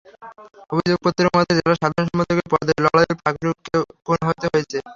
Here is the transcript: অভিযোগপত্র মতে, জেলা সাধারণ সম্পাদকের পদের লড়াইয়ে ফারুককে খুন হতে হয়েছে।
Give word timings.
অভিযোগপত্র 0.73 1.23
মতে, 1.35 1.51
জেলা 1.57 1.75
সাধারণ 1.81 2.05
সম্পাদকের 2.09 2.47
পদের 2.53 2.77
লড়াইয়ে 2.85 3.13
ফারুককে 3.21 3.75
খুন 4.05 4.19
হতে 4.27 4.45
হয়েছে। 4.51 4.77